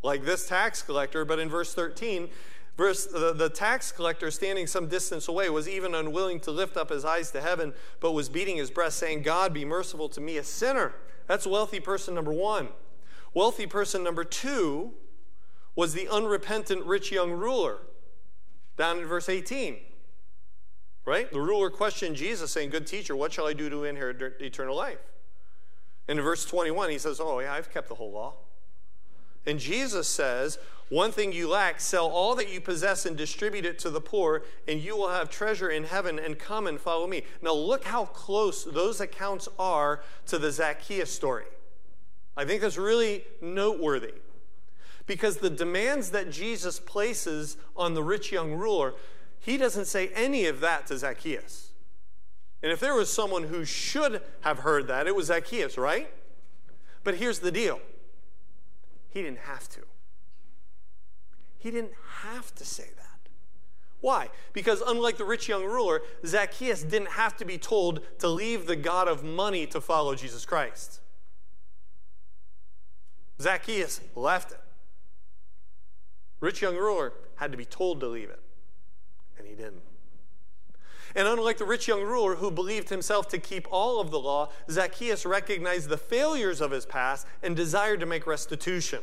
[0.05, 1.25] like this tax collector.
[1.25, 2.29] But in verse 13,
[2.77, 6.89] verse, the, the tax collector standing some distance away was even unwilling to lift up
[6.89, 10.37] his eyes to heaven, but was beating his breast, saying, God, be merciful to me,
[10.37, 10.93] a sinner.
[11.27, 12.69] That's wealthy person number one.
[13.33, 14.93] Wealthy person number two
[15.75, 17.79] was the unrepentant rich young ruler,
[18.77, 19.77] down in verse 18.
[21.03, 21.31] Right?
[21.31, 24.99] The ruler questioned Jesus, saying, Good teacher, what shall I do to inherit eternal life?
[26.07, 28.33] And in verse 21, he says, Oh, yeah, I've kept the whole law.
[29.45, 30.57] And Jesus says,
[30.89, 34.43] One thing you lack, sell all that you possess and distribute it to the poor,
[34.67, 37.23] and you will have treasure in heaven, and come and follow me.
[37.41, 41.45] Now, look how close those accounts are to the Zacchaeus story.
[42.37, 44.13] I think that's really noteworthy
[45.07, 48.95] because the demands that Jesus places on the rich young ruler,
[49.39, 51.71] he doesn't say any of that to Zacchaeus.
[52.63, 56.11] And if there was someone who should have heard that, it was Zacchaeus, right?
[57.03, 57.79] But here's the deal
[59.15, 59.79] he didn't have to.
[61.57, 63.29] He didn't have to say that.
[64.01, 64.27] Why?
[64.51, 68.75] Because unlike the rich young ruler, Zacchaeus didn't have to be told to leave the
[68.75, 70.99] God of money to follow Jesus Christ.
[73.41, 74.59] Zacchaeus left it.
[76.41, 78.41] Rich young ruler had to be told to leave it,
[79.37, 79.81] and he didn't.
[81.15, 84.49] And unlike the rich young ruler who believed himself to keep all of the law,
[84.69, 88.99] Zacchaeus recognized the failures of his past and desired to make restitution.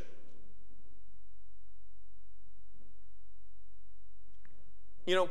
[5.07, 5.31] You know,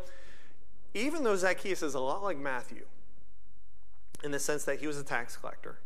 [0.94, 2.86] even though Zacchaeus is a lot like Matthew
[4.24, 5.78] in the sense that he was a tax collector,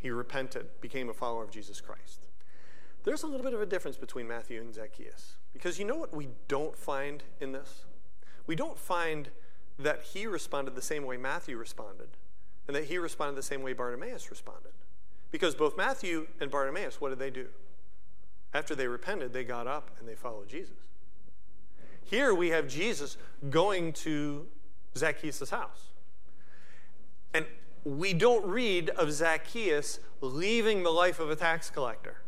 [0.00, 2.26] he repented, became a follower of Jesus Christ.
[3.04, 5.36] There's a little bit of a difference between Matthew and Zacchaeus.
[5.52, 7.84] Because you know what we don't find in this?
[8.46, 9.30] We don't find
[9.78, 12.08] that he responded the same way Matthew responded,
[12.66, 14.72] and that he responded the same way Bartimaeus responded.
[15.30, 17.48] Because both Matthew and Bartimaeus, what did they do?
[18.54, 20.76] After they repented, they got up and they followed Jesus.
[22.04, 23.16] Here we have Jesus
[23.50, 24.46] going to
[24.96, 25.90] Zacchaeus' house.
[27.34, 27.44] And
[27.84, 32.18] we don't read of Zacchaeus leaving the life of a tax collector.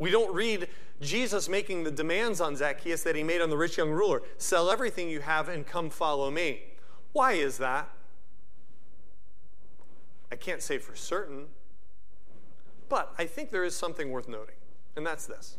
[0.00, 0.66] We don't read
[1.02, 4.70] Jesus making the demands on Zacchaeus that he made on the rich young ruler sell
[4.70, 6.62] everything you have and come follow me.
[7.12, 7.88] Why is that?
[10.32, 11.48] I can't say for certain,
[12.88, 14.54] but I think there is something worth noting,
[14.96, 15.58] and that's this.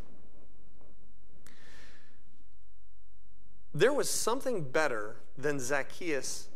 [3.74, 6.50] There was something better than Zacchaeus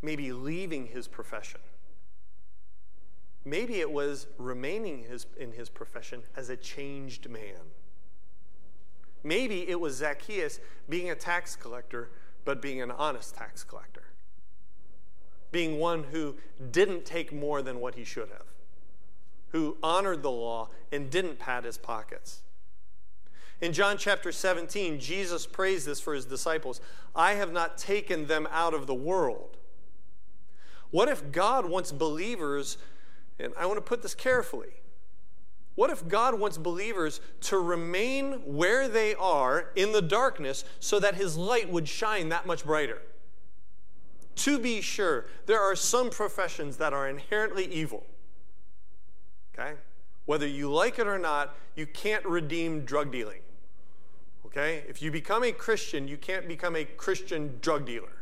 [0.00, 1.60] maybe leaving his profession.
[3.46, 7.70] Maybe it was remaining his, in his profession as a changed man.
[9.22, 12.10] Maybe it was Zacchaeus being a tax collector,
[12.44, 14.02] but being an honest tax collector.
[15.52, 16.34] Being one who
[16.72, 18.46] didn't take more than what he should have,
[19.50, 22.42] who honored the law and didn't pad his pockets.
[23.60, 26.80] In John chapter 17, Jesus prays this for his disciples
[27.14, 29.56] I have not taken them out of the world.
[30.90, 32.76] What if God wants believers
[33.38, 34.80] and I want to put this carefully.
[35.74, 41.16] What if God wants believers to remain where they are in the darkness so that
[41.16, 43.02] his light would shine that much brighter?
[44.36, 48.06] To be sure, there are some professions that are inherently evil.
[49.52, 49.74] Okay?
[50.24, 53.40] Whether you like it or not, you can't redeem drug dealing.
[54.46, 54.82] Okay?
[54.88, 58.16] If you become a Christian, you can't become a Christian drug dealer.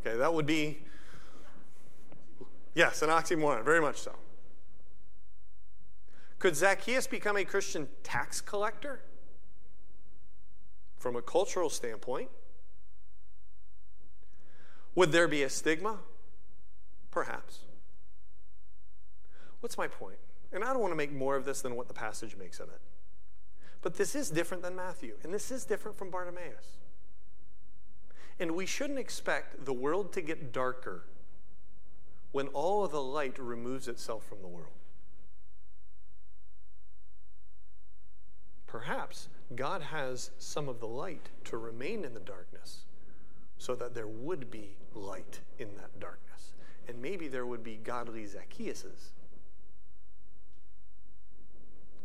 [0.00, 0.78] Okay, that would be,
[2.74, 4.12] yes, an oxymoron, very much so.
[6.38, 9.00] Could Zacchaeus become a Christian tax collector?
[10.96, 12.28] From a cultural standpoint,
[14.94, 15.98] would there be a stigma?
[17.10, 17.60] Perhaps.
[19.60, 20.18] What's my point?
[20.52, 22.68] And I don't want to make more of this than what the passage makes of
[22.68, 22.80] it.
[23.82, 26.78] But this is different than Matthew, and this is different from Bartimaeus.
[28.40, 31.04] And we shouldn't expect the world to get darker
[32.32, 34.77] when all of the light removes itself from the world.
[38.68, 42.84] Perhaps God has some of the light to remain in the darkness
[43.56, 46.52] so that there would be light in that darkness.
[46.86, 49.10] And maybe there would be godly Zacchaeuses.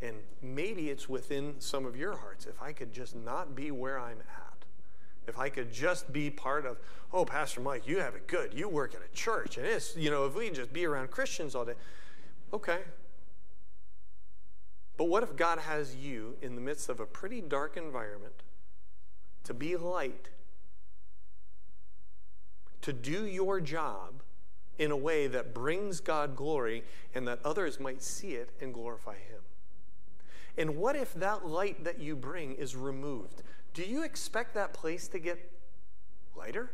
[0.02, 2.46] And maybe it's within some of your hearts.
[2.46, 4.66] If I could just not be where I'm at,
[5.28, 6.78] if I could just be part of,
[7.14, 8.54] oh, Pastor Mike, you have it good.
[8.54, 11.56] You work at a church, and it's, you know, if we just be around Christians
[11.56, 11.76] all day,
[12.54, 12.80] okay.
[14.98, 18.44] But what if God has you in the midst of a pretty dark environment
[19.44, 20.30] to be light,
[22.82, 24.22] to do your job
[24.78, 26.84] in a way that brings God glory
[27.16, 29.42] and that others might see it and glorify Him?
[30.58, 33.42] And what if that light that you bring is removed?
[33.74, 35.52] Do you expect that place to get
[36.36, 36.72] lighter?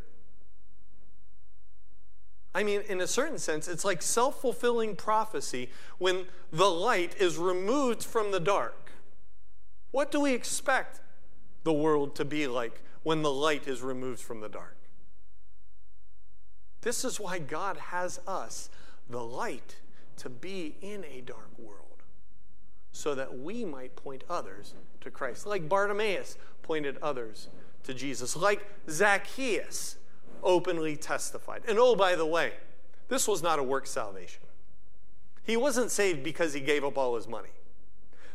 [2.54, 7.38] I mean, in a certain sense, it's like self fulfilling prophecy when the light is
[7.38, 8.92] removed from the dark.
[9.92, 11.00] What do we expect
[11.64, 14.78] the world to be like when the light is removed from the dark?
[16.82, 18.70] This is why God has us,
[19.10, 19.78] the light,
[20.18, 22.04] to be in a dark world
[22.92, 25.46] so that we might point others to Christ.
[25.46, 27.50] Like Bartimaeus pointed others
[27.84, 29.98] to Jesus, like Zacchaeus
[30.44, 31.64] openly testified.
[31.68, 32.54] And oh, by the way,
[33.08, 34.42] this was not a work salvation.
[35.44, 37.50] He wasn't saved because he gave up all his money.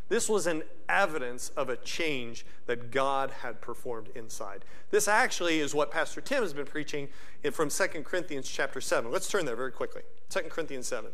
[0.08, 4.64] This was an evidence of a change that God had performed inside.
[4.90, 7.08] This actually is what Pastor Tim has been preaching
[7.52, 9.10] from 2 Corinthians chapter 7.
[9.10, 10.02] Let's turn there very quickly.
[10.28, 11.10] 2 Corinthians 7.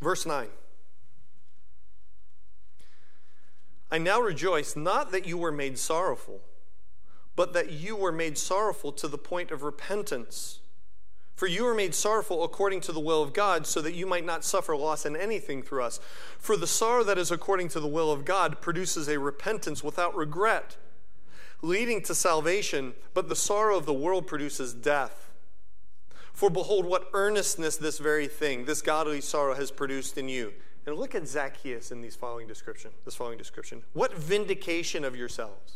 [0.00, 0.48] Verse 9.
[3.90, 6.40] I now rejoice not that you were made sorrowful,
[7.34, 10.60] but that you were made sorrowful to the point of repentance.
[11.34, 14.26] For you were made sorrowful according to the will of God, so that you might
[14.26, 15.98] not suffer loss in anything through us.
[16.38, 20.14] For the sorrow that is according to the will of God produces a repentance without
[20.14, 20.76] regret,
[21.62, 25.29] leading to salvation, but the sorrow of the world produces death.
[26.40, 30.54] For behold, what earnestness this very thing, this godly sorrow, has produced in you.
[30.86, 33.82] And look at Zacchaeus in these following description, this following description.
[33.92, 35.74] What vindication of yourselves?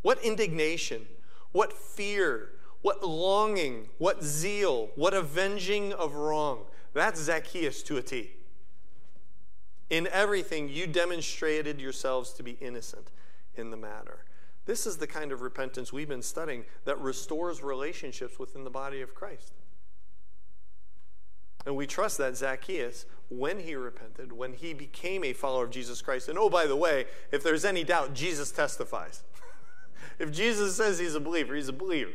[0.00, 1.04] What indignation?
[1.52, 2.52] What fear?
[2.80, 3.90] What longing?
[3.98, 4.88] What zeal?
[4.94, 6.60] What avenging of wrong?
[6.94, 8.30] That's Zacchaeus to a T.
[9.90, 13.10] In everything, you demonstrated yourselves to be innocent
[13.54, 14.24] in the matter.
[14.64, 19.02] This is the kind of repentance we've been studying that restores relationships within the body
[19.02, 19.52] of Christ.
[21.66, 26.02] And we trust that Zacchaeus, when he repented, when he became a follower of Jesus
[26.02, 29.22] Christ, and oh, by the way, if there's any doubt, Jesus testifies.
[30.18, 32.12] if Jesus says he's a believer, he's a believer.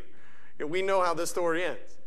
[0.60, 1.98] We know how this story ends.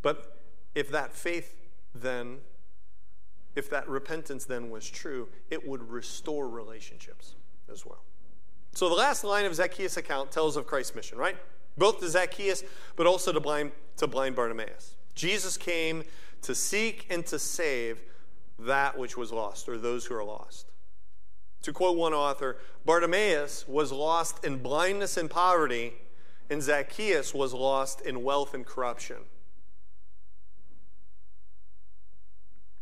[0.00, 0.38] But
[0.74, 2.38] if that faith then,
[3.56, 7.34] if that repentance then was true, it would restore relationships
[7.70, 8.04] as well.
[8.72, 11.36] So the last line of Zacchaeus' account tells of Christ's mission, right?
[11.76, 12.64] Both to Zacchaeus,
[12.96, 14.96] but also to blind, to blind Bartimaeus.
[15.14, 16.04] Jesus came
[16.42, 18.02] to seek and to save
[18.58, 20.66] that which was lost, or those who are lost.
[21.62, 25.94] To quote one author, Bartimaeus was lost in blindness and poverty,
[26.48, 29.16] and Zacchaeus was lost in wealth and corruption.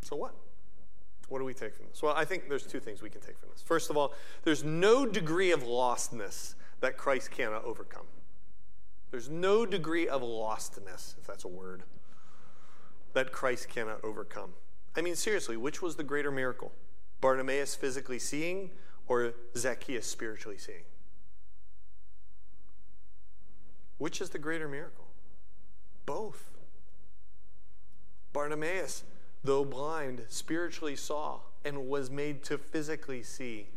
[0.03, 0.35] So what?
[1.29, 2.03] What do we take from this?
[2.03, 3.63] Well, I think there's two things we can take from this.
[3.63, 8.05] First of all, there's no degree of lostness that Christ cannot overcome.
[9.15, 11.85] There's no degree of lostness, if that's a word,
[13.13, 14.55] that Christ cannot overcome.
[14.97, 16.73] I mean, seriously, which was the greater miracle?
[17.21, 18.73] Bartimaeus physically seeing
[19.07, 20.83] or Zacchaeus spiritually seeing?
[23.99, 25.07] Which is the greater miracle?
[26.07, 26.51] Both.
[28.33, 29.05] Bartimaeus,
[29.45, 33.69] though blind, spiritually saw and was made to physically see.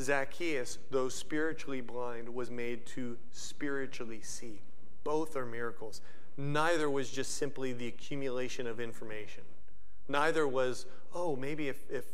[0.00, 4.60] Zacchaeus, though spiritually blind, was made to spiritually see.
[5.04, 6.00] Both are miracles.
[6.36, 9.44] Neither was just simply the accumulation of information.
[10.08, 12.04] Neither was, oh, maybe if, if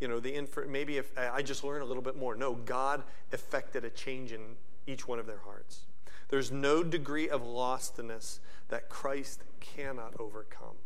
[0.00, 2.34] you know, the inf- maybe if I just learn a little bit more.
[2.34, 5.82] No, God effected a change in each one of their hearts.
[6.28, 10.76] There's no degree of lostness that Christ cannot overcome.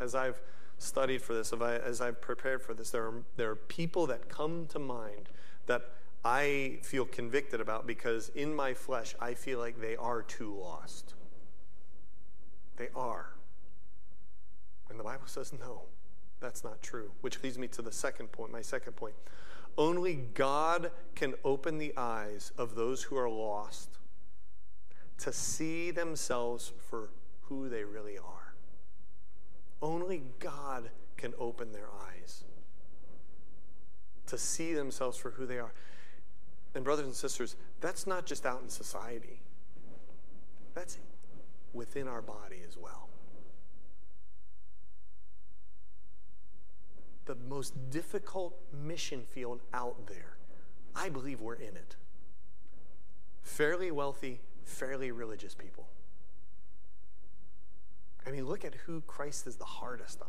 [0.00, 0.40] As I've
[0.78, 4.66] studied for this, as I've prepared for this, there are, there are people that come
[4.68, 5.28] to mind
[5.66, 5.82] that
[6.24, 11.14] I feel convicted about because in my flesh, I feel like they are too lost.
[12.76, 13.34] They are.
[14.88, 15.82] And the Bible says no,
[16.40, 17.10] that's not true.
[17.22, 19.14] Which leads me to the second point, my second point.
[19.78, 23.88] Only God can open the eyes of those who are lost
[25.18, 27.08] to see themselves for
[27.42, 28.54] who they really are.
[29.80, 32.44] Only God can open their eyes
[34.32, 35.74] to see themselves for who they are.
[36.74, 39.42] And, brothers and sisters, that's not just out in society,
[40.74, 40.96] that's
[41.74, 43.10] within our body as well.
[47.26, 50.38] The most difficult mission field out there,
[50.96, 51.96] I believe we're in it.
[53.42, 55.88] Fairly wealthy, fairly religious people.
[58.26, 60.28] I mean, look at who Christ is the hardest on.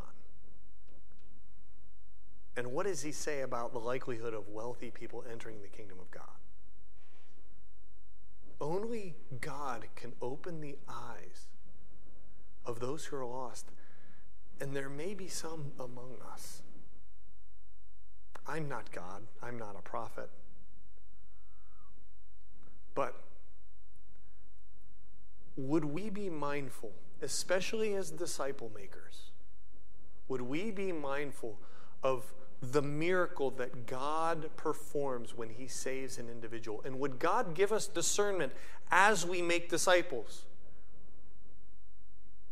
[2.56, 6.12] And what does he say about the likelihood of wealthy people entering the kingdom of
[6.12, 6.24] God?
[8.62, 11.48] Only God can open the eyes
[12.66, 13.72] of those who are lost.
[14.62, 16.62] And there may be some among us.
[18.48, 20.30] I'm not God, I'm not a prophet.
[22.94, 23.16] But
[25.56, 26.92] would we be mindful,
[27.22, 29.32] especially as disciple makers,
[30.28, 31.60] would we be mindful
[32.04, 32.34] of
[32.72, 36.82] the miracle that God performs when He saves an individual?
[36.86, 38.54] And would God give us discernment
[38.92, 40.44] as we make disciples?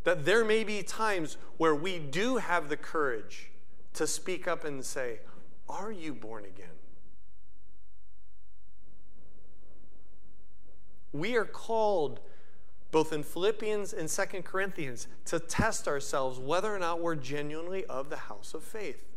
[0.04, 3.52] That there may be times where we do have the courage
[3.94, 5.20] to speak up and say,
[5.70, 6.68] Are you born again?
[11.14, 12.22] We are called,
[12.92, 18.10] both in Philippians and Second Corinthians, to test ourselves whether or not we're genuinely of
[18.10, 19.11] the house of faith.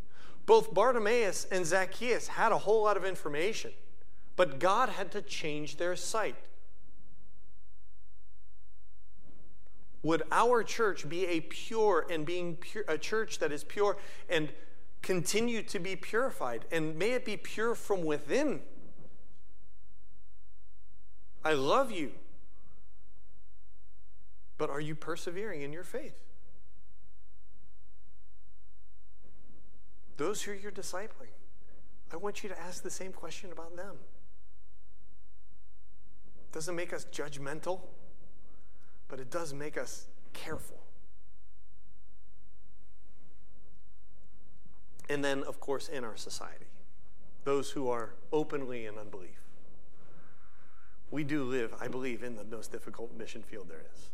[0.46, 3.72] Both Bartimaeus and Zacchaeus had a whole lot of information,
[4.36, 6.36] but God had to change their sight.
[10.02, 13.96] Would our church be a pure and being pure, a church that is pure
[14.28, 14.50] and
[15.00, 16.66] continue to be purified?
[16.70, 18.60] And may it be pure from within.
[21.42, 22.12] I love you.
[24.58, 26.23] But are you persevering in your faith?
[30.16, 31.32] Those who you're discipling,
[32.12, 33.96] I want you to ask the same question about them.
[36.52, 37.80] Doesn't make us judgmental,
[39.08, 40.78] but it does make us careful.
[45.08, 46.66] And then, of course, in our society,
[47.44, 49.40] those who are openly in unbelief.
[51.10, 54.10] We do live, I believe, in the most difficult mission field there is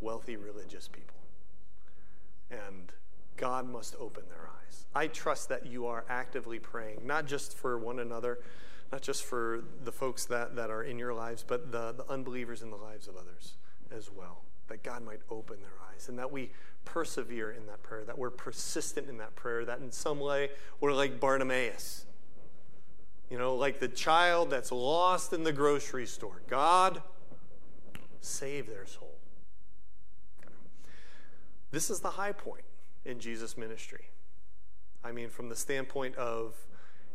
[0.00, 1.16] wealthy religious people.
[2.50, 2.92] And
[3.38, 4.84] God must open their eyes.
[4.94, 8.40] I trust that you are actively praying, not just for one another,
[8.92, 12.62] not just for the folks that, that are in your lives, but the, the unbelievers
[12.62, 13.54] in the lives of others
[13.96, 14.42] as well.
[14.66, 16.50] That God might open their eyes and that we
[16.84, 20.92] persevere in that prayer, that we're persistent in that prayer, that in some way we're
[20.92, 22.04] like Bartimaeus.
[23.30, 26.42] You know, like the child that's lost in the grocery store.
[26.48, 27.02] God,
[28.20, 29.14] save their soul.
[31.70, 32.64] This is the high point
[33.04, 34.10] in Jesus' ministry.
[35.04, 36.54] I mean, from the standpoint of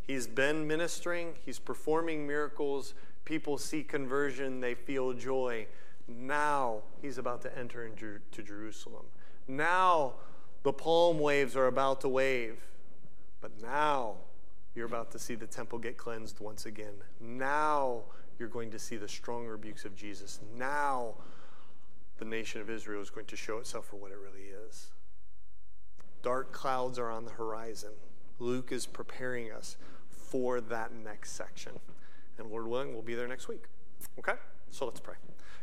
[0.01, 2.93] he's been ministering, he's performing miracles,
[3.25, 5.67] people see conversion, they feel joy.
[6.07, 9.05] Now he's about to enter into Jerusalem.
[9.47, 10.13] Now
[10.63, 12.57] the palm waves are about to wave.
[13.41, 14.15] But now
[14.73, 16.93] you're about to see the temple get cleansed once again.
[17.19, 18.03] Now
[18.39, 20.39] you're going to see the strong rebukes of Jesus.
[20.57, 21.15] Now
[22.17, 24.87] the nation of Israel is going to show itself for what it really is.
[26.23, 27.91] Dark clouds are on the horizon.
[28.39, 29.77] Luke is preparing us
[30.09, 31.73] for that next section.
[32.37, 33.65] And Lord willing, we'll be there next week.
[34.17, 34.33] Okay?
[34.71, 35.15] So let's pray.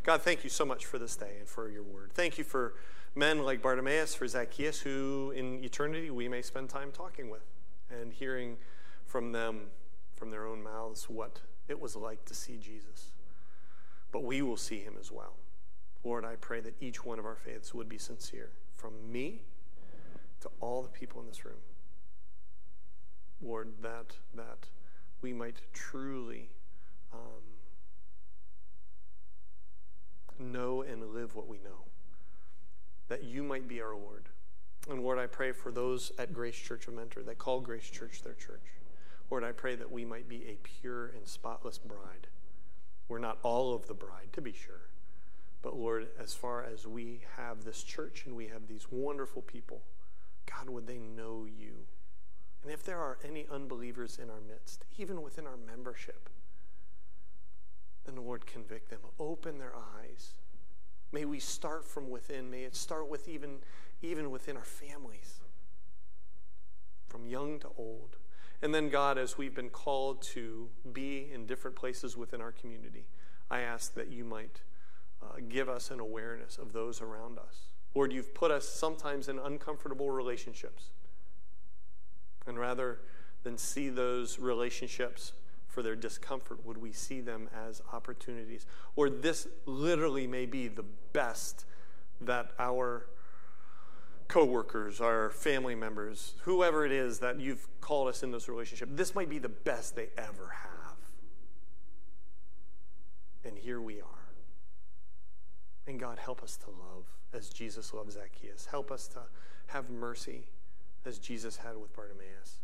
[0.02, 2.12] God, thank you so much for this day and for your word.
[2.14, 2.74] Thank you for
[3.14, 7.42] men like Bartimaeus, for Zacchaeus, who in eternity we may spend time talking with
[7.90, 8.56] and hearing
[9.04, 9.62] from them,
[10.14, 13.11] from their own mouths, what it was like to see Jesus.
[14.12, 15.34] But we will see him as well.
[16.04, 18.50] Lord, I pray that each one of our faiths would be sincere.
[18.74, 19.42] From me
[20.41, 21.55] to all the people in this room.
[23.43, 24.68] Lord, that, that
[25.22, 26.51] we might truly
[27.12, 27.43] um,
[30.38, 31.84] know and live what we know.
[33.09, 34.28] That you might be our Lord.
[34.88, 38.22] And Lord, I pray for those at Grace Church of Mentor that call Grace Church
[38.22, 38.64] their church.
[39.30, 42.28] Lord, I pray that we might be a pure and spotless bride.
[43.09, 44.88] We're not all of the bride, to be sure.
[45.62, 49.82] But Lord, as far as we have this church and we have these wonderful people,
[50.47, 51.86] God, would they know you?
[52.62, 56.28] And if there are any unbelievers in our midst, even within our membership,
[58.05, 59.01] then the Lord convict them.
[59.18, 60.34] Open their eyes.
[61.12, 62.51] May we start from within.
[62.51, 63.59] May it start with even,
[64.03, 65.41] even within our families,
[67.09, 68.16] from young to old.
[68.62, 73.07] And then, God, as we've been called to be in different places within our community,
[73.51, 74.61] I ask that you might
[75.22, 77.69] uh, give us an awareness of those around us.
[77.95, 80.91] Lord, you've put us sometimes in uncomfortable relationships.
[82.47, 83.01] And rather
[83.43, 85.32] than see those relationships
[85.66, 88.66] for their discomfort, would we see them as opportunities?
[88.97, 91.64] Or this literally may be the best
[92.20, 93.07] that our
[94.28, 99.14] coworkers, our family members, whoever it is that you've called us in this relationship, this
[99.14, 100.97] might be the best they ever have.
[103.45, 104.07] And here we are.
[105.86, 108.66] And God, help us to love as Jesus loved Zacchaeus.
[108.70, 109.20] Help us to
[109.68, 110.45] have mercy
[111.05, 112.59] as Jesus had with Bartimaeus.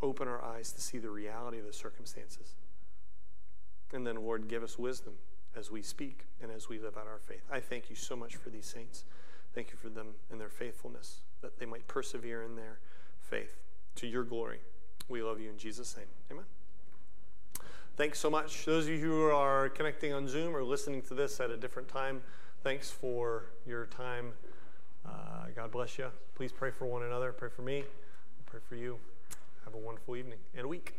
[0.00, 2.54] Open our eyes to see the reality of the circumstances.
[3.92, 5.14] And then, Lord, give us wisdom
[5.56, 7.42] as we speak and as we live out our faith.
[7.50, 9.04] I thank you so much for these saints.
[9.54, 12.78] Thank you for them and their faithfulness, that they might persevere in their
[13.20, 13.56] faith
[13.96, 14.60] to your glory.
[15.08, 16.06] We love you in Jesus' name.
[16.30, 16.44] Amen.
[17.96, 18.64] Thanks so much.
[18.64, 21.88] Those of you who are connecting on Zoom or listening to this at a different
[21.88, 22.22] time,
[22.62, 24.32] Thanks for your time.
[25.06, 26.10] Uh, God bless you.
[26.34, 27.32] Please pray for one another.
[27.32, 27.84] Pray for me.
[28.46, 28.98] Pray for you.
[29.64, 30.94] Have a wonderful evening and a week.